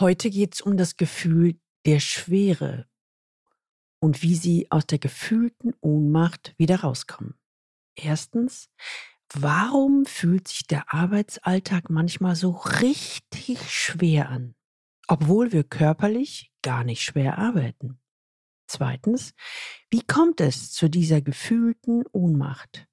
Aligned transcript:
Heute 0.00 0.28
geht 0.28 0.54
es 0.54 0.60
um 0.60 0.76
das 0.76 0.96
Gefühl 0.96 1.60
der 1.86 2.00
Schwere 2.00 2.88
und 4.00 4.22
wie 4.22 4.34
Sie 4.34 4.66
aus 4.70 4.86
der 4.86 4.98
gefühlten 4.98 5.72
Ohnmacht 5.80 6.52
wieder 6.58 6.80
rauskommen. 6.80 7.38
Erstens, 7.94 8.70
warum 9.32 10.04
fühlt 10.04 10.48
sich 10.48 10.66
der 10.66 10.92
Arbeitsalltag 10.92 11.90
manchmal 11.90 12.34
so 12.34 12.50
richtig 12.50 13.70
schwer 13.70 14.30
an, 14.30 14.56
obwohl 15.06 15.52
wir 15.52 15.62
körperlich 15.62 16.50
gar 16.62 16.82
nicht 16.82 17.02
schwer 17.02 17.38
arbeiten? 17.38 18.00
Zweitens, 18.66 19.32
wie 19.90 20.02
kommt 20.02 20.40
es 20.40 20.72
zu 20.72 20.90
dieser 20.90 21.20
gefühlten 21.20 22.04
Ohnmacht? 22.10 22.88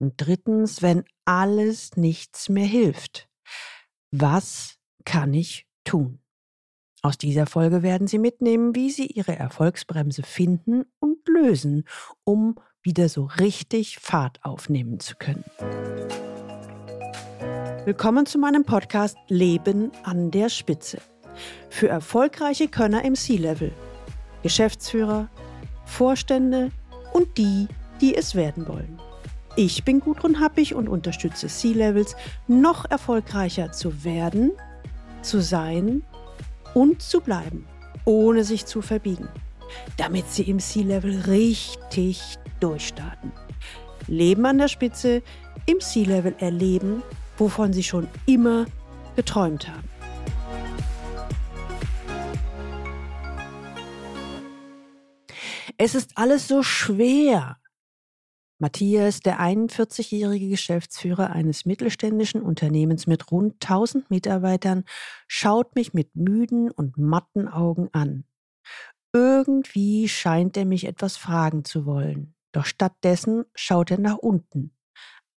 Und 0.00 0.14
drittens, 0.16 0.82
wenn 0.82 1.04
alles 1.24 1.96
nichts 1.96 2.48
mehr 2.48 2.66
hilft, 2.66 3.28
was 4.10 4.80
kann 5.04 5.32
ich 5.32 5.67
tun. 5.88 6.18
Aus 7.00 7.16
dieser 7.16 7.46
Folge 7.46 7.82
werden 7.82 8.08
Sie 8.08 8.18
mitnehmen, 8.18 8.74
wie 8.74 8.90
Sie 8.90 9.06
Ihre 9.06 9.36
Erfolgsbremse 9.36 10.22
finden 10.22 10.84
und 10.98 11.26
lösen, 11.26 11.84
um 12.24 12.56
wieder 12.82 13.08
so 13.08 13.24
richtig 13.24 13.98
Fahrt 13.98 14.44
aufnehmen 14.44 15.00
zu 15.00 15.16
können. 15.16 15.44
Willkommen 17.86 18.26
zu 18.26 18.38
meinem 18.38 18.64
Podcast 18.64 19.16
Leben 19.28 19.90
an 20.02 20.30
der 20.30 20.50
Spitze. 20.50 20.98
Für 21.70 21.88
erfolgreiche 21.88 22.68
Könner 22.68 23.02
im 23.04 23.14
C-Level, 23.14 23.72
Geschäftsführer, 24.42 25.30
Vorstände 25.86 26.70
und 27.14 27.38
die, 27.38 27.66
die 28.02 28.14
es 28.14 28.34
werden 28.34 28.68
wollen. 28.68 29.00
Ich 29.56 29.84
bin 29.84 30.00
Gudrun 30.00 30.38
Happig 30.38 30.74
und 30.74 30.86
unterstütze 30.86 31.46
C-Levels, 31.46 32.14
noch 32.46 32.84
erfolgreicher 32.90 33.72
zu 33.72 34.04
werden– 34.04 34.52
zu 35.22 35.40
sein 35.40 36.02
und 36.74 37.02
zu 37.02 37.20
bleiben, 37.20 37.66
ohne 38.04 38.44
sich 38.44 38.66
zu 38.66 38.82
verbiegen, 38.82 39.28
damit 39.96 40.30
sie 40.30 40.44
im 40.44 40.60
Sea-Level 40.60 41.22
richtig 41.22 42.38
durchstarten. 42.60 43.32
Leben 44.06 44.46
an 44.46 44.58
der 44.58 44.68
Spitze, 44.68 45.22
im 45.66 45.80
Sea-Level 45.80 46.34
erleben, 46.38 47.02
wovon 47.36 47.72
sie 47.72 47.82
schon 47.82 48.08
immer 48.26 48.64
geträumt 49.16 49.68
haben. 49.68 49.88
Es 55.76 55.94
ist 55.94 56.10
alles 56.16 56.48
so 56.48 56.64
schwer, 56.64 57.57
Matthias, 58.60 59.20
der 59.20 59.38
41-jährige 59.38 60.48
Geschäftsführer 60.48 61.30
eines 61.30 61.64
mittelständischen 61.64 62.42
Unternehmens 62.42 63.06
mit 63.06 63.30
rund 63.30 63.54
1000 63.64 64.10
Mitarbeitern, 64.10 64.84
schaut 65.28 65.76
mich 65.76 65.94
mit 65.94 66.16
müden 66.16 66.68
und 66.70 66.98
matten 66.98 67.46
Augen 67.46 67.88
an. 67.92 68.24
Irgendwie 69.12 70.08
scheint 70.08 70.56
er 70.56 70.64
mich 70.64 70.86
etwas 70.86 71.16
fragen 71.16 71.64
zu 71.64 71.86
wollen, 71.86 72.34
doch 72.50 72.64
stattdessen 72.64 73.44
schaut 73.54 73.92
er 73.92 74.00
nach 74.00 74.18
unten, 74.18 74.76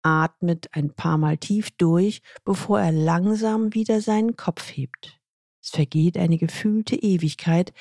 atmet 0.02 0.70
ein 0.72 0.94
paar 0.96 1.20
Mal 1.20 1.38
tief 1.38 1.70
durch, 1.78 2.24
bevor 2.44 2.82
er 2.82 2.92
langsam 2.92 3.76
wieder 3.76 4.02
seinen 4.02 4.36
Kopf 4.36 4.76
hebt. 4.76 5.20
Es 5.62 5.70
vergeht 5.70 6.18
eine 6.18 6.40
gefühlte 6.40 6.96
Ewigkeit, 6.96 7.72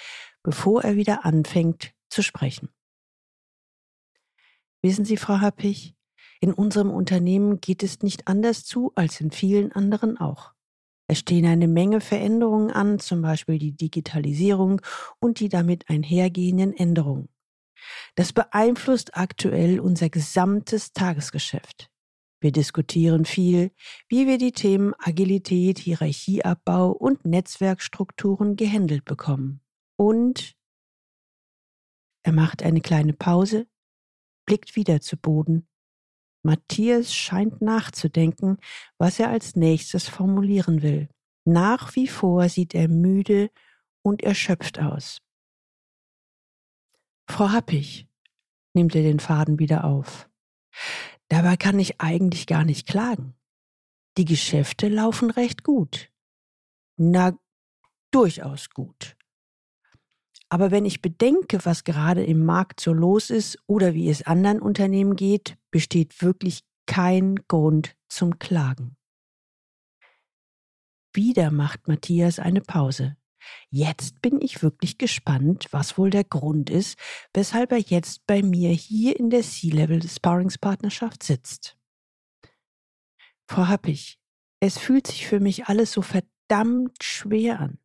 bevor 0.43 0.85
er 0.85 0.97
wieder 0.97 1.25
anfängt 1.25 1.95
zu 2.11 2.23
sprechen. 2.23 2.69
Wissen 4.83 5.05
Sie, 5.05 5.17
Frau 5.17 5.41
Happig, 5.41 5.95
in 6.41 6.55
unserem 6.55 6.91
Unternehmen 6.91 7.61
geht 7.61 7.83
es 7.83 8.01
nicht 8.01 8.27
anders 8.27 8.65
zu 8.65 8.93
als 8.95 9.21
in 9.21 9.31
vielen 9.31 9.73
anderen 9.73 10.17
auch. 10.17 10.53
Es 11.07 11.19
stehen 11.19 11.45
eine 11.45 11.69
Menge 11.69 12.01
Veränderungen 12.01 12.71
an, 12.71 12.99
zum 12.99 13.21
Beispiel 13.21 13.59
die 13.59 13.73
Digitalisierung 13.73 14.81
und 15.19 15.41
die 15.41 15.49
damit 15.49 15.91
einhergehenden 15.91 16.73
Änderungen. 16.73 17.29
Das 18.15 18.33
beeinflusst 18.33 19.17
aktuell 19.17 19.81
unser 19.81 20.09
gesamtes 20.09 20.93
Tagesgeschäft. 20.93 21.91
Wir 22.41 22.53
diskutieren 22.53 23.27
viel, 23.27 23.73
wie 24.09 24.27
wir 24.27 24.39
die 24.39 24.53
Themen 24.53 24.95
Agilität, 24.99 25.79
Hierarchieabbau 25.79 26.91
und 26.91 27.27
Netzwerkstrukturen 27.27 28.57
gehandelt 28.57 29.05
bekommen. 29.05 29.61
Und 29.97 30.55
er 32.23 32.33
macht 32.33 32.63
eine 32.63 32.81
kleine 32.81 33.13
Pause, 33.13 33.67
blickt 34.51 34.75
wieder 34.75 35.01
zu 35.01 35.17
Boden. 35.17 35.69
Matthias 36.43 37.15
scheint 37.15 37.63
nachzudenken, 37.63 38.59
was 38.99 39.21
er 39.21 39.29
als 39.29 39.55
nächstes 39.55 40.09
formulieren 40.09 40.83
will. 40.83 41.09
Nach 41.45 41.95
wie 41.95 42.09
vor 42.09 42.49
sieht 42.49 42.75
er 42.75 42.89
müde 42.89 43.53
und 44.03 44.25
erschöpft 44.25 44.81
aus. 44.81 45.23
Frau 47.29 47.51
Happig, 47.51 48.09
nimmt 48.75 48.97
er 48.97 49.03
den 49.03 49.21
Faden 49.21 49.61
wieder 49.61 49.85
auf. 49.85 50.29
Dabei 51.29 51.57
kann 51.57 51.79
ich 51.79 52.01
eigentlich 52.01 52.49
gar 52.49 52.65
nicht 52.65 52.89
klagen. 52.89 53.37
Die 54.19 54.25
Geschäfte 54.25 54.89
laufen 54.89 55.31
recht 55.31 55.63
gut. 55.63 56.11
Na, 56.97 57.39
durchaus 58.11 58.71
gut. 58.71 59.17
Aber 60.53 60.73
wenn 60.73 60.85
ich 60.85 61.01
bedenke, 61.01 61.65
was 61.65 61.85
gerade 61.85 62.25
im 62.25 62.45
Markt 62.45 62.81
so 62.81 62.93
los 62.93 63.31
ist 63.31 63.59
oder 63.67 63.95
wie 63.95 64.11
es 64.11 64.27
anderen 64.27 64.61
Unternehmen 64.61 65.15
geht, 65.15 65.57
besteht 65.71 66.21
wirklich 66.23 66.65
kein 66.87 67.37
Grund 67.47 67.97
zum 68.09 68.41
Klagen. 68.41 68.97
Wieder 71.15 71.53
macht 71.53 71.87
Matthias 71.87 72.41
eine 72.41 72.61
Pause. 72.61 73.17
Jetzt 73.71 74.21
bin 74.21 74.41
ich 74.41 74.63
wirklich 74.63 74.99
gespannt, 74.99 75.69
was 75.71 75.97
wohl 75.97 76.11
der 76.11 76.25
Grund 76.25 76.69
ist, 76.69 76.99
weshalb 77.33 77.73
er 77.73 77.79
jetzt 77.79 78.27
bei 78.27 78.43
mir 78.43 78.71
hier 78.71 79.19
in 79.19 79.31
der 79.31 79.43
C-Level 79.43 80.03
Sparringspartnerschaft 80.07 81.23
sitzt. 81.23 81.79
Frau 83.49 83.69
Happig, 83.69 84.19
es 84.61 84.79
fühlt 84.79 85.07
sich 85.07 85.27
für 85.27 85.41
mich 85.41 85.67
alles 85.67 85.93
so 85.93 86.03
verdammt 86.03 87.03
schwer 87.03 87.61
an. 87.61 87.79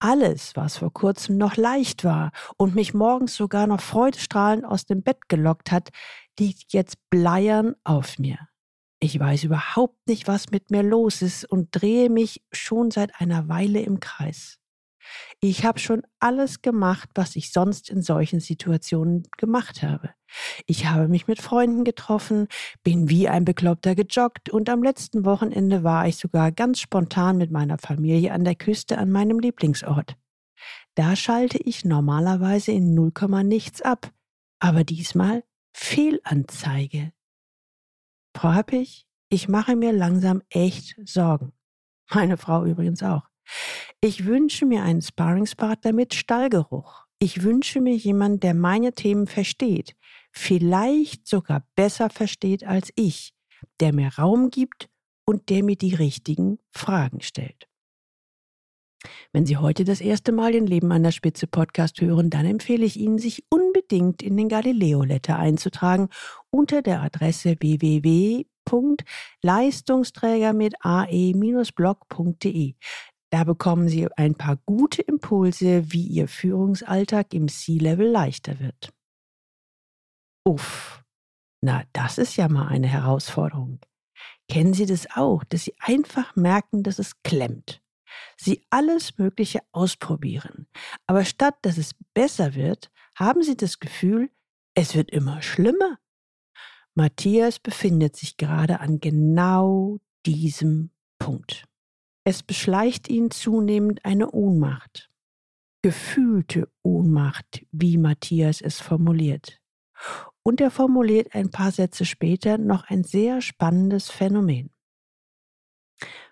Alles, 0.00 0.56
was 0.56 0.78
vor 0.78 0.92
kurzem 0.92 1.36
noch 1.36 1.56
leicht 1.56 2.04
war 2.04 2.32
und 2.56 2.74
mich 2.74 2.94
morgens 2.94 3.36
sogar 3.36 3.66
noch 3.66 3.82
freudestrahlend 3.82 4.64
aus 4.64 4.86
dem 4.86 5.02
Bett 5.02 5.28
gelockt 5.28 5.70
hat, 5.70 5.90
liegt 6.38 6.72
jetzt 6.72 6.96
bleiern 7.10 7.74
auf 7.84 8.18
mir. 8.18 8.38
Ich 8.98 9.18
weiß 9.20 9.44
überhaupt 9.44 9.98
nicht, 10.06 10.26
was 10.26 10.50
mit 10.50 10.70
mir 10.70 10.82
los 10.82 11.20
ist 11.20 11.44
und 11.44 11.68
drehe 11.72 12.08
mich 12.08 12.42
schon 12.50 12.90
seit 12.90 13.20
einer 13.20 13.48
Weile 13.48 13.80
im 13.80 14.00
Kreis. 14.00 14.58
Ich 15.40 15.64
habe 15.64 15.78
schon 15.78 16.02
alles 16.18 16.62
gemacht, 16.62 17.10
was 17.14 17.36
ich 17.36 17.52
sonst 17.52 17.90
in 17.90 18.02
solchen 18.02 18.40
Situationen 18.40 19.28
gemacht 19.36 19.82
habe. 19.82 20.14
Ich 20.66 20.86
habe 20.86 21.08
mich 21.08 21.26
mit 21.26 21.40
Freunden 21.40 21.84
getroffen, 21.84 22.48
bin 22.82 23.08
wie 23.08 23.28
ein 23.28 23.44
Bekloppter 23.44 23.94
gejoggt 23.94 24.50
und 24.50 24.68
am 24.68 24.82
letzten 24.82 25.24
Wochenende 25.24 25.82
war 25.84 26.06
ich 26.06 26.16
sogar 26.16 26.52
ganz 26.52 26.80
spontan 26.80 27.36
mit 27.36 27.50
meiner 27.50 27.78
Familie 27.78 28.32
an 28.32 28.44
der 28.44 28.54
Küste 28.54 28.98
an 28.98 29.10
meinem 29.10 29.38
Lieblingsort. 29.38 30.16
Da 30.94 31.16
schalte 31.16 31.58
ich 31.58 31.84
normalerweise 31.84 32.72
in 32.72 32.94
0, 32.94 33.12
nichts 33.44 33.82
ab, 33.82 34.12
aber 34.58 34.84
diesmal 34.84 35.44
Fehlanzeige. 35.72 37.12
Frau 38.36 38.52
Happig, 38.52 39.06
ich 39.28 39.48
mache 39.48 39.76
mir 39.76 39.92
langsam 39.92 40.42
echt 40.50 40.96
Sorgen. 41.04 41.52
Meine 42.12 42.36
Frau 42.36 42.64
übrigens 42.64 43.02
auch. 43.02 43.22
Ich 44.00 44.26
wünsche 44.26 44.66
mir 44.66 44.82
einen 44.82 45.02
Sparringspartner 45.02 45.92
mit 45.92 46.14
Stallgeruch. 46.14 47.06
Ich 47.18 47.42
wünsche 47.42 47.80
mir 47.80 47.94
jemanden, 47.94 48.40
der 48.40 48.54
meine 48.54 48.92
Themen 48.92 49.26
versteht, 49.26 49.94
vielleicht 50.32 51.26
sogar 51.26 51.66
besser 51.74 52.10
versteht 52.10 52.64
als 52.64 52.92
ich, 52.94 53.34
der 53.80 53.92
mir 53.92 54.12
Raum 54.16 54.50
gibt 54.50 54.88
und 55.24 55.48
der 55.48 55.62
mir 55.62 55.76
die 55.76 55.94
richtigen 55.94 56.58
Fragen 56.70 57.20
stellt. 57.20 57.70
Wenn 59.32 59.46
Sie 59.46 59.56
heute 59.56 59.84
das 59.84 60.00
erste 60.00 60.32
Mal 60.32 60.50
den 60.52 60.66
Leben 60.66 60.90
an 60.92 61.02
der 61.02 61.12
Spitze 61.12 61.46
Podcast 61.46 61.98
hören, 62.00 62.30
dann 62.30 62.46
empfehle 62.46 62.84
ich 62.84 62.98
Ihnen, 62.98 63.18
sich 63.18 63.44
unbedingt 63.48 64.22
in 64.22 64.36
den 64.36 64.48
Galileo 64.48 65.02
Letter 65.02 65.38
einzutragen 65.38 66.08
unter 66.50 66.82
der 66.82 67.00
Adresse 67.00 67.56
www.leistungsträger 67.58 70.52
mit 70.52 70.74
ae-blog.de. 70.84 72.74
Da 73.30 73.44
bekommen 73.44 73.88
Sie 73.88 74.08
ein 74.16 74.34
paar 74.34 74.56
gute 74.66 75.00
Impulse, 75.02 75.92
wie 75.92 76.06
Ihr 76.06 76.28
Führungsalltag 76.28 77.32
im 77.32 77.48
C-Level 77.48 78.08
leichter 78.08 78.60
wird. 78.60 78.92
Uff, 80.50 81.04
na, 81.60 81.84
das 81.92 82.18
ist 82.18 82.34
ja 82.34 82.48
mal 82.48 82.66
eine 82.66 82.88
Herausforderung. 82.88 83.78
Kennen 84.48 84.74
Sie 84.74 84.84
das 84.84 85.06
auch, 85.14 85.44
dass 85.44 85.62
Sie 85.62 85.76
einfach 85.78 86.34
merken, 86.34 86.82
dass 86.82 86.98
es 86.98 87.22
klemmt? 87.22 87.80
Sie 88.36 88.66
alles 88.68 89.16
Mögliche 89.16 89.60
ausprobieren, 89.70 90.66
aber 91.06 91.24
statt 91.24 91.54
dass 91.62 91.78
es 91.78 91.94
besser 92.14 92.56
wird, 92.56 92.90
haben 93.14 93.44
Sie 93.44 93.56
das 93.56 93.78
Gefühl, 93.78 94.28
es 94.74 94.96
wird 94.96 95.12
immer 95.12 95.40
schlimmer. 95.40 96.00
Matthias 96.96 97.60
befindet 97.60 98.16
sich 98.16 98.36
gerade 98.36 98.80
an 98.80 98.98
genau 98.98 100.00
diesem 100.26 100.90
Punkt. 101.20 101.68
Es 102.24 102.42
beschleicht 102.42 103.08
ihn 103.08 103.30
zunehmend 103.30 104.04
eine 104.04 104.32
Ohnmacht. 104.32 105.12
Gefühlte 105.82 106.68
Ohnmacht, 106.82 107.64
wie 107.70 107.98
Matthias 107.98 108.60
es 108.60 108.80
formuliert. 108.80 109.60
Und 110.42 110.60
er 110.60 110.70
formuliert 110.70 111.34
ein 111.34 111.50
paar 111.50 111.70
Sätze 111.70 112.04
später 112.04 112.58
noch 112.58 112.84
ein 112.84 113.04
sehr 113.04 113.40
spannendes 113.40 114.10
Phänomen. 114.10 114.70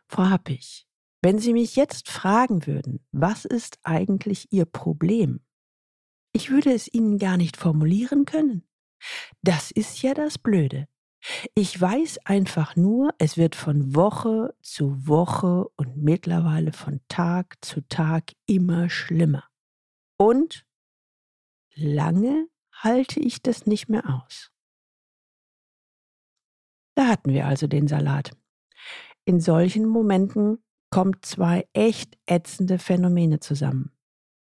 Frau 0.06 0.30
Happig, 0.30 0.86
wenn 1.22 1.38
Sie 1.38 1.52
mich 1.52 1.76
jetzt 1.76 2.08
fragen 2.08 2.66
würden, 2.66 3.04
was 3.12 3.44
ist 3.44 3.78
eigentlich 3.82 4.48
Ihr 4.50 4.64
Problem? 4.64 5.40
Ich 6.32 6.50
würde 6.50 6.72
es 6.72 6.92
Ihnen 6.92 7.18
gar 7.18 7.36
nicht 7.36 7.56
formulieren 7.56 8.24
können. 8.24 8.66
Das 9.42 9.70
ist 9.70 10.02
ja 10.02 10.14
das 10.14 10.38
Blöde. 10.38 10.88
Ich 11.54 11.78
weiß 11.78 12.18
einfach 12.24 12.76
nur, 12.76 13.12
es 13.18 13.36
wird 13.36 13.56
von 13.56 13.94
Woche 13.94 14.54
zu 14.60 15.06
Woche 15.06 15.66
und 15.76 15.96
mittlerweile 15.96 16.72
von 16.72 17.00
Tag 17.08 17.56
zu 17.60 17.80
Tag 17.88 18.32
immer 18.46 18.88
schlimmer. 18.88 19.44
Und 20.16 20.64
lange 21.74 22.48
halte 22.82 23.20
ich 23.20 23.42
das 23.42 23.66
nicht 23.66 23.88
mehr 23.88 24.04
aus. 24.08 24.50
Da 26.94 27.06
hatten 27.06 27.32
wir 27.32 27.46
also 27.46 27.66
den 27.66 27.86
Salat. 27.86 28.32
In 29.24 29.40
solchen 29.40 29.86
Momenten 29.86 30.64
kommt 30.90 31.24
zwei 31.24 31.68
echt 31.72 32.18
ätzende 32.26 32.78
Phänomene 32.78 33.40
zusammen. 33.40 33.92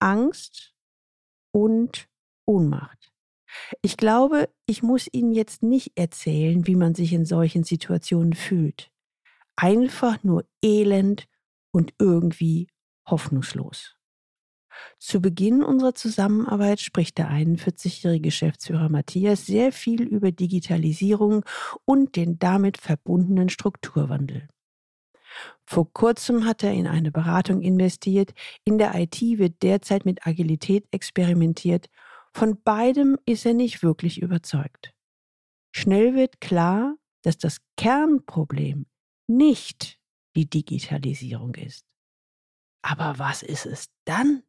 Angst 0.00 0.74
und 1.52 2.08
Ohnmacht. 2.46 3.12
Ich 3.82 3.96
glaube, 3.96 4.48
ich 4.66 4.82
muss 4.82 5.08
Ihnen 5.12 5.32
jetzt 5.32 5.62
nicht 5.62 5.92
erzählen, 5.96 6.66
wie 6.66 6.76
man 6.76 6.94
sich 6.94 7.12
in 7.12 7.24
solchen 7.24 7.64
Situationen 7.64 8.32
fühlt. 8.32 8.90
Einfach 9.56 10.22
nur 10.24 10.46
elend 10.62 11.26
und 11.70 11.94
irgendwie 11.98 12.68
hoffnungslos. 13.08 13.96
Zu 14.98 15.20
Beginn 15.20 15.62
unserer 15.62 15.94
Zusammenarbeit 15.94 16.80
spricht 16.80 17.18
der 17.18 17.30
41-jährige 17.30 18.22
Geschäftsführer 18.22 18.88
Matthias 18.88 19.46
sehr 19.46 19.72
viel 19.72 20.02
über 20.02 20.32
Digitalisierung 20.32 21.44
und 21.84 22.16
den 22.16 22.38
damit 22.38 22.78
verbundenen 22.78 23.48
Strukturwandel. 23.48 24.48
Vor 25.64 25.92
kurzem 25.92 26.44
hat 26.44 26.62
er 26.62 26.72
in 26.72 26.86
eine 26.86 27.10
Beratung 27.10 27.62
investiert. 27.62 28.32
In 28.64 28.78
der 28.78 28.94
IT 28.94 29.20
wird 29.20 29.62
derzeit 29.62 30.04
mit 30.04 30.26
Agilität 30.26 30.86
experimentiert. 30.90 31.88
Von 32.32 32.62
beidem 32.62 33.18
ist 33.24 33.46
er 33.46 33.54
nicht 33.54 33.82
wirklich 33.82 34.20
überzeugt. 34.20 34.92
Schnell 35.74 36.14
wird 36.14 36.40
klar, 36.40 36.96
dass 37.22 37.38
das 37.38 37.58
Kernproblem 37.76 38.86
nicht 39.26 39.98
die 40.36 40.48
Digitalisierung 40.48 41.54
ist. 41.54 41.86
Aber 42.82 43.18
was 43.18 43.42
ist 43.42 43.66
es 43.66 43.86
dann? 44.04 44.42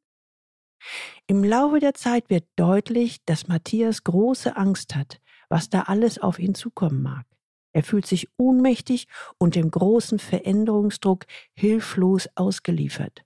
Im 1.28 1.44
Laufe 1.44 1.80
der 1.80 1.94
Zeit 1.94 2.30
wird 2.30 2.46
deutlich, 2.56 3.24
dass 3.26 3.48
Matthias 3.48 4.04
große 4.04 4.56
Angst 4.56 4.96
hat, 4.96 5.22
was 5.50 5.70
da 5.70 5.84
alles 5.84 6.20
auf 6.20 6.40
ihn 6.40 6.56
zukommen 6.56 7.02
mag. 7.02 7.26
Er 7.74 7.84
fühlt 7.84 8.06
sich 8.06 8.30
ohnmächtig 8.38 9.08
und 9.38 9.56
dem 9.56 9.72
großen 9.72 10.20
Veränderungsdruck 10.20 11.26
hilflos 11.56 12.30
ausgeliefert. 12.36 13.24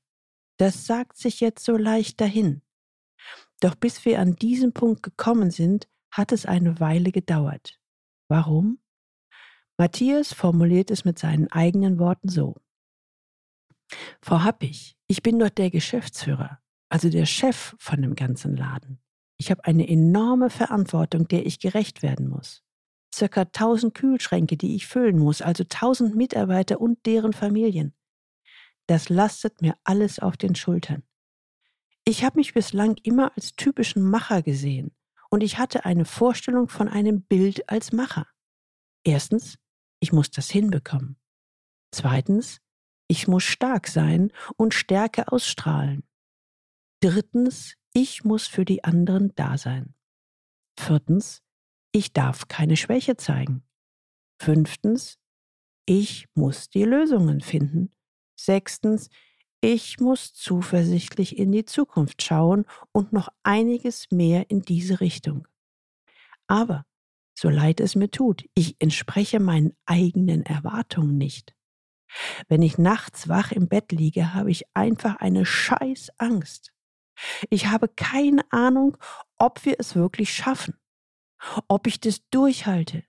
Das 0.57 0.85
sagt 0.85 1.17
sich 1.17 1.41
jetzt 1.41 1.63
so 1.65 1.77
leicht 1.77 2.21
dahin. 2.21 2.61
Doch 3.59 3.75
bis 3.75 4.05
wir 4.05 4.19
an 4.19 4.35
diesen 4.35 4.73
Punkt 4.73 5.03
gekommen 5.03 5.51
sind, 5.51 5.87
hat 6.11 6.31
es 6.31 6.45
eine 6.45 6.79
Weile 6.79 7.11
gedauert. 7.11 7.79
Warum? 8.29 8.79
Matthias 9.77 10.33
formuliert 10.33 10.91
es 10.91 11.05
mit 11.05 11.19
seinen 11.19 11.51
eigenen 11.51 11.99
Worten 11.99 12.29
so. 12.29 12.55
Frau 14.21 14.43
Happig, 14.43 14.97
ich 15.07 15.21
bin 15.21 15.39
dort 15.39 15.57
der 15.57 15.69
Geschäftsführer, 15.69 16.59
also 16.89 17.09
der 17.09 17.25
Chef 17.25 17.75
von 17.79 18.01
dem 18.01 18.15
ganzen 18.15 18.55
Laden. 18.55 18.99
Ich 19.37 19.51
habe 19.51 19.65
eine 19.65 19.87
enorme 19.87 20.49
Verantwortung, 20.49 21.27
der 21.27 21.45
ich 21.45 21.59
gerecht 21.59 22.01
werden 22.01 22.27
muss 22.27 22.63
circa 23.13 23.41
1000 23.41 23.93
Kühlschränke, 23.93 24.57
die 24.57 24.75
ich 24.75 24.87
füllen 24.87 25.17
muss, 25.17 25.41
also 25.41 25.63
1000 25.63 26.15
Mitarbeiter 26.15 26.79
und 26.79 27.05
deren 27.05 27.33
Familien. 27.33 27.93
Das 28.87 29.09
lastet 29.09 29.61
mir 29.61 29.75
alles 29.83 30.19
auf 30.19 30.37
den 30.37 30.55
Schultern. 30.55 31.03
Ich 32.05 32.23
habe 32.23 32.37
mich 32.37 32.53
bislang 32.53 32.95
immer 33.03 33.33
als 33.35 33.55
typischen 33.55 34.01
Macher 34.01 34.41
gesehen 34.41 34.95
und 35.29 35.43
ich 35.43 35.57
hatte 35.57 35.83
eine 35.83 36.05
Vorstellung 36.05 36.69
von 36.69 36.87
einem 36.87 37.21
Bild 37.21 37.69
als 37.69 37.91
Macher. 37.91 38.27
Erstens, 39.03 39.57
ich 39.99 40.13
muss 40.13 40.31
das 40.31 40.49
hinbekommen. 40.49 41.17
Zweitens, 41.91 42.59
ich 43.09 43.27
muss 43.27 43.43
stark 43.43 43.87
sein 43.87 44.31
und 44.55 44.73
Stärke 44.73 45.31
ausstrahlen. 45.31 46.03
Drittens, 46.99 47.75
ich 47.93 48.23
muss 48.23 48.47
für 48.47 48.65
die 48.65 48.83
anderen 48.83 49.33
da 49.35 49.57
sein. 49.57 49.93
Viertens, 50.79 51.43
ich 51.91 52.13
darf 52.13 52.47
keine 52.47 52.75
Schwäche 52.75 53.17
zeigen. 53.17 53.63
Fünftens, 54.41 55.19
ich 55.85 56.27
muss 56.33 56.69
die 56.69 56.83
Lösungen 56.83 57.41
finden. 57.41 57.95
Sechstens, 58.35 59.09
ich 59.61 59.99
muss 59.99 60.33
zuversichtlich 60.33 61.37
in 61.37 61.51
die 61.51 61.65
Zukunft 61.65 62.21
schauen 62.21 62.65
und 62.91 63.13
noch 63.13 63.29
einiges 63.43 64.07
mehr 64.11 64.49
in 64.49 64.61
diese 64.61 64.99
Richtung. 64.99 65.47
Aber, 66.47 66.85
so 67.37 67.49
leid 67.49 67.79
es 67.79 67.95
mir 67.95 68.09
tut, 68.09 68.45
ich 68.53 68.75
entspreche 68.79 69.39
meinen 69.39 69.75
eigenen 69.85 70.43
Erwartungen 70.43 71.17
nicht. 71.17 71.55
Wenn 72.47 72.61
ich 72.61 72.77
nachts 72.77 73.27
wach 73.27 73.51
im 73.51 73.67
Bett 73.67 73.91
liege, 73.91 74.33
habe 74.33 74.51
ich 74.51 74.63
einfach 74.73 75.17
eine 75.17 75.45
scheiß 75.45 76.11
Angst. 76.17 76.73
Ich 77.49 77.67
habe 77.67 77.87
keine 77.87 78.43
Ahnung, 78.51 78.97
ob 79.37 79.65
wir 79.65 79.75
es 79.79 79.95
wirklich 79.95 80.33
schaffen 80.33 80.79
ob 81.67 81.87
ich 81.87 81.99
das 81.99 82.27
durchhalte, 82.29 83.03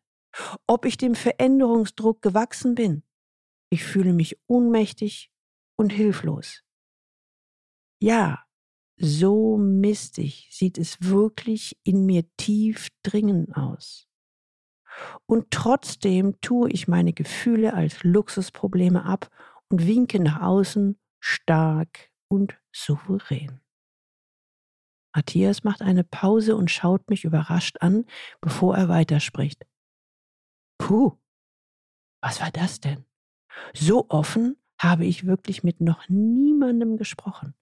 ob 0.67 0.85
ich 0.85 0.97
dem 0.97 1.15
Veränderungsdruck 1.15 2.23
gewachsen 2.23 2.75
bin. 2.75 3.03
Ich 3.71 3.85
fühle 3.85 4.13
mich 4.13 4.39
ohnmächtig 4.47 5.31
und 5.77 5.91
hilflos. 5.91 6.63
Ja, 8.01 8.45
so 8.97 9.57
mistig 9.59 10.49
sieht 10.51 10.79
es 10.79 11.01
wirklich 11.01 11.79
in 11.85 12.07
mir 12.07 12.25
tief 12.37 12.89
dringend 13.03 13.57
aus. 13.57 14.07
Und 15.27 15.51
trotzdem 15.51 16.41
tue 16.41 16.71
ich 16.71 16.89
meine 16.89 17.13
Gefühle 17.13 17.75
als 17.75 18.03
Luxusprobleme 18.03 19.05
ab 19.05 19.31
und 19.69 19.87
winke 19.87 20.19
nach 20.19 20.41
außen 20.43 20.99
stark 21.21 22.11
und 22.29 22.59
souverän. 22.73 23.61
Matthias 25.19 25.65
macht 25.65 25.83
eine 25.83 26.05
Pause 26.05 26.55
und 26.55 26.71
schaut 26.71 27.11
mich 27.11 27.25
überrascht 27.25 27.79
an, 27.81 28.05
bevor 28.41 28.77
er 28.77 28.89
weiterspricht. 28.89 29.67
Puh, 30.79 31.19
was 32.23 32.41
war 32.41 32.53
das 32.53 32.79
denn? 32.79 33.05
So 33.75 34.09
offen 34.11 34.57
habe 34.81 35.07
ich 35.07 35.27
wirklich 35.27 35.65
mit 35.65 35.81
noch 35.81 36.09
niemandem 36.09 36.97
gesprochen. 36.97 37.55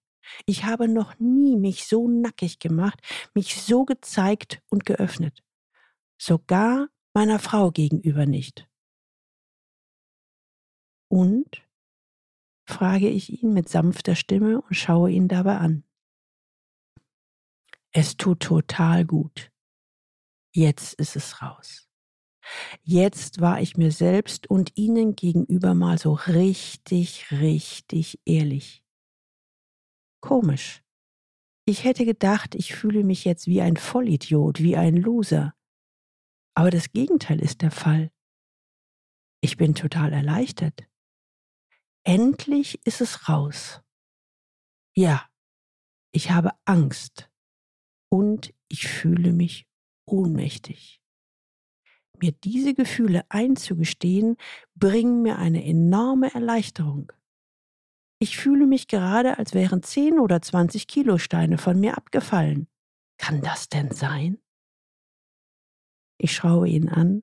Ich 0.45 0.65
habe 0.65 0.87
noch 0.87 1.17
nie 1.17 1.57
mich 1.57 1.87
so 1.87 2.07
nackig 2.07 2.59
gemacht, 2.59 2.99
mich 3.33 3.59
so 3.59 3.85
gezeigt 3.85 4.61
und 4.69 4.85
geöffnet. 4.85 5.43
Sogar 6.21 6.89
meiner 7.15 7.39
Frau 7.39 7.71
gegenüber 7.71 8.27
nicht. 8.27 8.69
Und? 11.09 11.63
frage 12.69 13.09
ich 13.09 13.41
ihn 13.41 13.51
mit 13.53 13.67
sanfter 13.67 14.13
Stimme 14.13 14.61
und 14.61 14.75
schaue 14.75 15.09
ihn 15.09 15.27
dabei 15.27 15.57
an. 15.57 15.86
Es 17.99 18.15
tut 18.15 18.41
total 18.41 19.05
gut. 19.05 19.51
Jetzt 20.53 20.93
ist 20.99 21.15
es 21.15 21.41
raus. 21.41 21.89
Jetzt 22.83 23.41
war 23.41 23.59
ich 23.59 23.75
mir 23.75 23.91
selbst 23.91 24.45
und 24.45 24.77
Ihnen 24.77 25.15
gegenüber 25.15 25.73
mal 25.73 25.97
so 25.97 26.13
richtig, 26.13 27.31
richtig 27.31 28.19
ehrlich. 28.23 28.83
Komisch. 30.21 30.83
Ich 31.65 31.85
hätte 31.85 32.05
gedacht, 32.05 32.53
ich 32.53 32.75
fühle 32.75 33.03
mich 33.03 33.25
jetzt 33.25 33.47
wie 33.47 33.61
ein 33.61 33.77
Vollidiot, 33.77 34.61
wie 34.61 34.77
ein 34.77 34.95
Loser. 34.95 35.55
Aber 36.53 36.69
das 36.69 36.91
Gegenteil 36.91 37.41
ist 37.41 37.63
der 37.63 37.71
Fall. 37.71 38.11
Ich 39.41 39.57
bin 39.57 39.73
total 39.73 40.13
erleichtert. 40.13 40.87
Endlich 42.03 42.79
ist 42.85 43.01
es 43.01 43.27
raus. 43.27 43.81
Ja, 44.95 45.27
ich 46.11 46.29
habe 46.29 46.51
Angst 46.65 47.31
und 48.09 48.53
ich 48.67 48.87
fühle 48.87 49.33
mich 49.33 49.67
ohnmächtig. 50.05 51.01
Mir 52.19 52.31
diese 52.31 52.73
Gefühle 52.73 53.25
einzugestehen, 53.29 54.37
bringen 54.75 55.21
mir 55.21 55.37
eine 55.37 55.63
enorme 55.63 56.33
Erleichterung. 56.33 57.11
Ich 58.19 58.37
fühle 58.37 58.65
mich 58.65 58.87
gerade, 58.87 59.37
als 59.37 59.53
wären 59.53 59.83
10 59.83 60.19
oder 60.19 60.41
20 60.41 60.87
Kilo 60.87 61.19
Steine 61.19 61.59
von 61.59 61.79
mir 61.79 61.97
abgefallen. 61.97 62.67
Kann 63.19 63.41
das 63.41 63.69
denn 63.69 63.91
sein? 63.91 64.39
Ich 66.17 66.33
schaue 66.33 66.67
ihn 66.67 66.89
an 66.89 67.21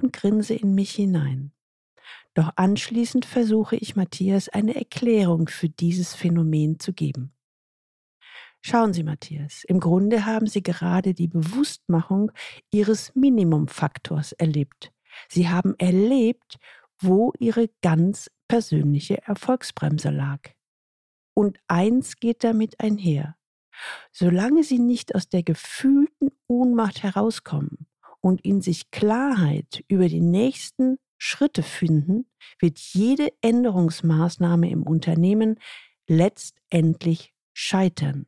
und 0.00 0.12
grinse 0.12 0.54
in 0.54 0.74
mich 0.74 0.92
hinein. 0.94 1.52
Doch 2.34 2.52
anschließend 2.56 3.24
versuche 3.24 3.76
ich 3.76 3.96
Matthias 3.96 4.48
eine 4.48 4.74
Erklärung 4.76 5.48
für 5.48 5.68
dieses 5.68 6.14
Phänomen 6.14 6.78
zu 6.78 6.92
geben. 6.92 7.34
Schauen 8.64 8.92
Sie, 8.92 9.02
Matthias, 9.02 9.64
im 9.64 9.80
Grunde 9.80 10.24
haben 10.24 10.46
Sie 10.46 10.62
gerade 10.62 11.14
die 11.14 11.26
Bewusstmachung 11.26 12.30
Ihres 12.70 13.12
Minimumfaktors 13.16 14.32
erlebt. 14.32 14.92
Sie 15.28 15.48
haben 15.48 15.74
erlebt, 15.78 16.58
wo 17.00 17.32
Ihre 17.40 17.68
ganz 17.82 18.30
persönliche 18.46 19.20
Erfolgsbremse 19.26 20.10
lag. 20.10 20.38
Und 21.34 21.58
eins 21.66 22.16
geht 22.16 22.44
damit 22.44 22.78
einher. 22.78 23.36
Solange 24.12 24.62
Sie 24.62 24.78
nicht 24.78 25.16
aus 25.16 25.28
der 25.28 25.42
gefühlten 25.42 26.30
Ohnmacht 26.46 27.02
herauskommen 27.02 27.88
und 28.20 28.42
in 28.42 28.62
sich 28.62 28.92
Klarheit 28.92 29.82
über 29.88 30.08
die 30.08 30.20
nächsten 30.20 30.98
Schritte 31.18 31.64
finden, 31.64 32.30
wird 32.60 32.78
jede 32.78 33.32
Änderungsmaßnahme 33.40 34.70
im 34.70 34.84
Unternehmen 34.84 35.58
letztendlich 36.06 37.34
scheitern 37.54 38.26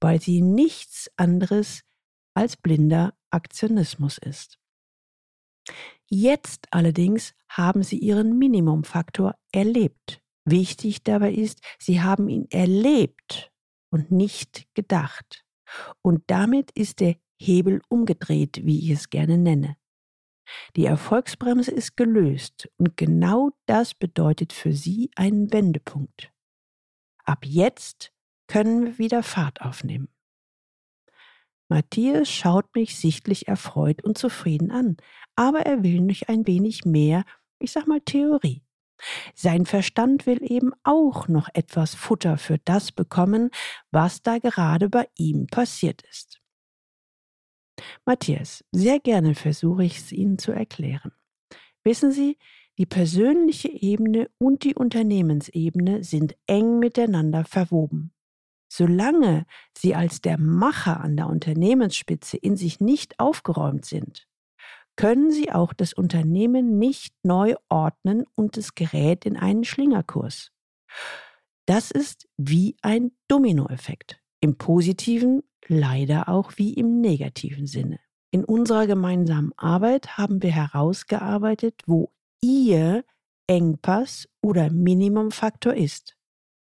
weil 0.00 0.20
sie 0.20 0.42
nichts 0.42 1.10
anderes 1.16 1.82
als 2.34 2.56
blinder 2.56 3.14
Aktionismus 3.30 4.18
ist. 4.18 4.58
Jetzt 6.08 6.66
allerdings 6.70 7.34
haben 7.48 7.82
sie 7.82 7.98
ihren 7.98 8.38
Minimumfaktor 8.38 9.36
erlebt. 9.52 10.20
Wichtig 10.44 11.04
dabei 11.04 11.32
ist, 11.32 11.60
sie 11.78 12.00
haben 12.00 12.28
ihn 12.28 12.46
erlebt 12.50 13.52
und 13.90 14.10
nicht 14.10 14.66
gedacht. 14.74 15.44
Und 16.02 16.24
damit 16.26 16.70
ist 16.72 17.00
der 17.00 17.16
Hebel 17.40 17.80
umgedreht, 17.88 18.64
wie 18.64 18.78
ich 18.78 18.90
es 18.90 19.10
gerne 19.10 19.38
nenne. 19.38 19.76
Die 20.76 20.84
Erfolgsbremse 20.84 21.70
ist 21.70 21.96
gelöst 21.96 22.68
und 22.76 22.96
genau 22.96 23.50
das 23.66 23.94
bedeutet 23.94 24.52
für 24.52 24.72
Sie 24.72 25.10
einen 25.14 25.52
Wendepunkt. 25.52 26.32
Ab 27.24 27.44
jetzt 27.46 28.12
können 28.50 28.84
wir 28.84 28.98
wieder 28.98 29.22
Fahrt 29.22 29.60
aufnehmen. 29.60 30.08
Matthias 31.68 32.28
schaut 32.28 32.74
mich 32.74 32.96
sichtlich 32.96 33.46
erfreut 33.46 34.02
und 34.02 34.18
zufrieden 34.18 34.72
an, 34.72 34.96
aber 35.36 35.60
er 35.60 35.84
will 35.84 36.00
nicht 36.00 36.28
ein 36.28 36.48
wenig 36.48 36.84
mehr, 36.84 37.24
ich 37.60 37.70
sag 37.70 37.86
mal 37.86 38.00
Theorie. 38.00 38.64
Sein 39.36 39.66
Verstand 39.66 40.26
will 40.26 40.40
eben 40.42 40.72
auch 40.82 41.28
noch 41.28 41.48
etwas 41.54 41.94
Futter 41.94 42.38
für 42.38 42.58
das 42.58 42.90
bekommen, 42.90 43.50
was 43.92 44.20
da 44.22 44.38
gerade 44.38 44.88
bei 44.88 45.08
ihm 45.16 45.46
passiert 45.46 46.02
ist. 46.10 46.40
Matthias, 48.04 48.64
sehr 48.72 48.98
gerne 48.98 49.36
versuche 49.36 49.84
ich 49.84 49.98
es 49.98 50.10
Ihnen 50.10 50.38
zu 50.38 50.50
erklären. 50.50 51.12
Wissen 51.84 52.10
Sie, 52.10 52.36
die 52.78 52.86
persönliche 52.86 53.68
Ebene 53.68 54.28
und 54.38 54.64
die 54.64 54.74
Unternehmensebene 54.74 56.02
sind 56.02 56.36
eng 56.48 56.80
miteinander 56.80 57.44
verwoben. 57.44 58.12
Solange 58.72 59.46
sie 59.76 59.96
als 59.96 60.20
der 60.20 60.38
Macher 60.38 61.00
an 61.00 61.16
der 61.16 61.26
Unternehmensspitze 61.26 62.36
in 62.36 62.56
sich 62.56 62.78
nicht 62.78 63.18
aufgeräumt 63.18 63.84
sind, 63.84 64.28
können 64.94 65.32
sie 65.32 65.50
auch 65.50 65.72
das 65.72 65.92
Unternehmen 65.92 66.78
nicht 66.78 67.14
neu 67.24 67.56
ordnen 67.68 68.24
und 68.36 68.56
es 68.56 68.74
gerät 68.74 69.26
in 69.26 69.36
einen 69.36 69.64
Schlingerkurs. 69.64 70.52
Das 71.66 71.90
ist 71.90 72.28
wie 72.36 72.76
ein 72.82 73.10
Dominoeffekt. 73.26 74.20
Im 74.40 74.56
positiven, 74.56 75.42
leider 75.66 76.28
auch 76.28 76.52
wie 76.56 76.74
im 76.74 77.00
negativen 77.00 77.66
Sinne. 77.66 77.98
In 78.30 78.44
unserer 78.44 78.86
gemeinsamen 78.86 79.52
Arbeit 79.56 80.16
haben 80.16 80.42
wir 80.42 80.52
herausgearbeitet, 80.52 81.82
wo 81.86 82.12
Ihr 82.40 83.04
Engpass 83.48 84.28
oder 84.40 84.70
Minimumfaktor 84.70 85.74
ist. 85.74 86.16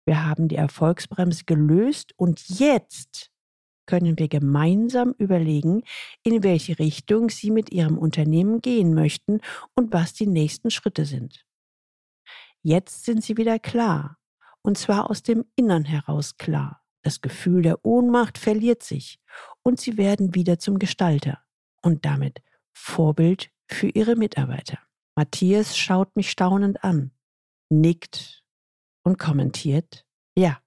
Wir 0.05 0.25
haben 0.25 0.47
die 0.47 0.55
Erfolgsbremse 0.55 1.45
gelöst 1.45 2.13
und 2.17 2.47
jetzt 2.47 3.31
können 3.85 4.17
wir 4.17 4.27
gemeinsam 4.27 5.13
überlegen, 5.17 5.83
in 6.23 6.43
welche 6.43 6.79
Richtung 6.79 7.29
Sie 7.29 7.51
mit 7.51 7.71
Ihrem 7.71 7.97
Unternehmen 7.97 8.61
gehen 8.61 8.93
möchten 8.93 9.41
und 9.75 9.93
was 9.93 10.13
die 10.13 10.27
nächsten 10.27 10.71
Schritte 10.71 11.05
sind. 11.05 11.45
Jetzt 12.61 13.03
sind 13.03 13.23
Sie 13.23 13.37
wieder 13.37 13.59
klar, 13.59 14.17
und 14.61 14.77
zwar 14.77 15.09
aus 15.09 15.21
dem 15.23 15.45
Innern 15.55 15.83
heraus 15.83 16.37
klar. 16.37 16.81
Das 17.01 17.19
Gefühl 17.19 17.63
der 17.63 17.85
Ohnmacht 17.85 18.37
verliert 18.37 18.83
sich 18.83 19.19
und 19.61 19.79
Sie 19.79 19.97
werden 19.97 20.33
wieder 20.33 20.57
zum 20.59 20.79
Gestalter 20.79 21.43
und 21.81 22.05
damit 22.05 22.41
Vorbild 22.71 23.51
für 23.67 23.87
Ihre 23.87 24.15
Mitarbeiter. 24.15 24.79
Matthias 25.15 25.77
schaut 25.77 26.15
mich 26.15 26.31
staunend 26.31 26.83
an, 26.83 27.11
nickt 27.69 28.42
und 29.03 29.19
kommentiert, 29.19 30.05
ja, 30.35 30.61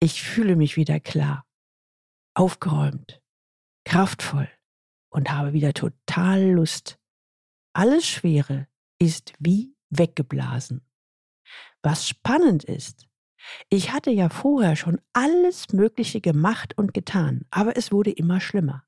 ich 0.00 0.22
fühle 0.22 0.56
mich 0.56 0.76
wieder 0.76 1.00
klar, 1.00 1.46
aufgeräumt, 2.34 3.20
kraftvoll 3.84 4.48
und 5.10 5.30
habe 5.30 5.52
wieder 5.52 5.74
total 5.74 6.50
Lust. 6.50 6.98
Alles 7.72 8.06
Schwere 8.06 8.68
ist 8.98 9.32
wie 9.38 9.76
weggeblasen. 9.90 10.84
Was 11.82 12.08
spannend 12.08 12.64
ist, 12.64 13.08
ich 13.70 13.92
hatte 13.92 14.10
ja 14.10 14.28
vorher 14.28 14.76
schon 14.76 15.00
alles 15.12 15.72
Mögliche 15.72 16.20
gemacht 16.20 16.76
und 16.76 16.94
getan, 16.94 17.42
aber 17.50 17.76
es 17.76 17.92
wurde 17.92 18.10
immer 18.10 18.40
schlimmer. 18.40 18.84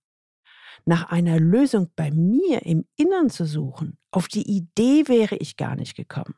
Nach 0.87 1.11
einer 1.11 1.39
Lösung 1.39 1.91
bei 1.95 2.11
mir 2.11 2.65
im 2.65 2.87
Innern 2.97 3.31
zu 3.31 3.45
suchen, 3.45 3.99
auf 4.11 4.29
die 4.29 4.49
Idee 4.49 5.09
wäre 5.09 5.37
ich 5.37 5.57
gar 5.57 5.77
nicht 5.77 5.95
gekommen. 5.95 6.35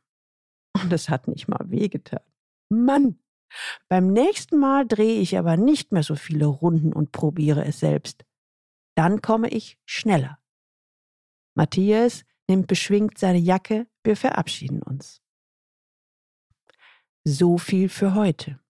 Und 0.80 0.92
es 0.92 1.08
hat 1.08 1.28
nicht 1.28 1.48
mal 1.48 1.70
wehgetan. 1.70 2.20
Mann, 2.68 3.18
beim 3.88 4.06
nächsten 4.08 4.58
Mal 4.58 4.86
drehe 4.86 5.20
ich 5.20 5.36
aber 5.38 5.56
nicht 5.56 5.92
mehr 5.92 6.02
so 6.02 6.16
viele 6.16 6.46
Runden 6.46 6.92
und 6.92 7.12
probiere 7.12 7.64
es 7.64 7.80
selbst. 7.80 8.24
Dann 8.96 9.20
komme 9.22 9.48
ich 9.48 9.78
schneller. 9.84 10.38
Matthias 11.54 12.24
nimmt 12.48 12.66
beschwingt 12.66 13.18
seine 13.18 13.38
Jacke, 13.38 13.86
wir 14.04 14.16
verabschieden 14.16 14.82
uns. 14.82 15.22
So 17.24 17.58
viel 17.58 17.88
für 17.88 18.14
heute. 18.14 18.61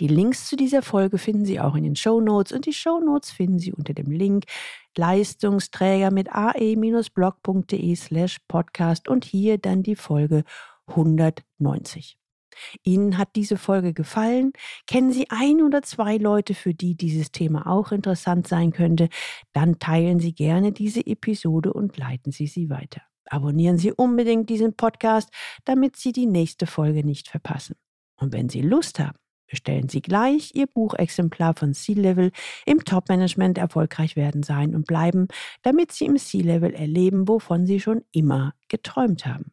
Die 0.00 0.08
Links 0.08 0.48
zu 0.48 0.56
dieser 0.56 0.82
Folge 0.82 1.18
finden 1.18 1.44
Sie 1.44 1.60
auch 1.60 1.76
in 1.76 1.84
den 1.84 1.96
Show 1.96 2.20
Notes 2.20 2.52
und 2.52 2.66
die 2.66 2.72
Show 2.72 3.00
Notes 3.00 3.30
finden 3.30 3.58
Sie 3.58 3.72
unter 3.72 3.94
dem 3.94 4.10
Link 4.10 4.44
Leistungsträger 4.96 6.10
mit 6.10 6.34
ae-blog.de 6.34 7.94
slash 7.94 8.38
podcast 8.48 9.08
und 9.08 9.24
hier 9.24 9.58
dann 9.58 9.82
die 9.82 9.96
Folge 9.96 10.44
190. 10.86 12.18
Ihnen 12.82 13.18
hat 13.18 13.30
diese 13.36 13.56
Folge 13.56 13.92
gefallen? 13.92 14.52
Kennen 14.86 15.12
Sie 15.12 15.30
ein 15.30 15.62
oder 15.62 15.82
zwei 15.82 16.16
Leute, 16.16 16.54
für 16.54 16.74
die 16.74 16.94
dieses 16.94 17.32
Thema 17.32 17.66
auch 17.66 17.92
interessant 17.92 18.46
sein 18.48 18.72
könnte? 18.72 19.08
Dann 19.52 19.78
teilen 19.78 20.20
Sie 20.20 20.34
gerne 20.34 20.72
diese 20.72 21.06
Episode 21.06 21.72
und 21.72 21.96
leiten 21.96 22.32
Sie 22.32 22.46
sie 22.46 22.70
weiter. 22.70 23.02
Abonnieren 23.26 23.78
Sie 23.78 23.92
unbedingt 23.92 24.50
diesen 24.50 24.74
Podcast, 24.76 25.30
damit 25.64 25.96
Sie 25.96 26.12
die 26.12 26.26
nächste 26.26 26.66
Folge 26.66 27.04
nicht 27.04 27.28
verpassen. 27.28 27.76
Und 28.16 28.32
wenn 28.32 28.48
Sie 28.48 28.60
Lust 28.60 28.98
haben, 28.98 29.16
bestellen 29.48 29.88
Sie 29.88 30.00
gleich 30.00 30.52
Ihr 30.54 30.66
Buchexemplar 30.66 31.54
von 31.54 31.74
C-Level 31.74 32.30
im 32.66 32.84
Top-Management 32.84 33.58
erfolgreich 33.58 34.16
werden 34.16 34.42
sein 34.42 34.74
und 34.74 34.86
bleiben, 34.86 35.28
damit 35.62 35.92
Sie 35.92 36.06
im 36.06 36.16
C-Level 36.16 36.72
erleben, 36.74 37.28
wovon 37.28 37.66
Sie 37.66 37.80
schon 37.80 38.02
immer 38.12 38.54
geträumt 38.68 39.26
haben. 39.26 39.52